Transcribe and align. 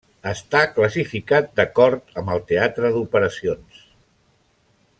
Està 0.29 0.61
classificat 0.77 1.51
d'acord 1.59 2.17
amb 2.21 2.33
el 2.37 2.41
teatre 2.53 2.91
d'operacions. 2.97 3.85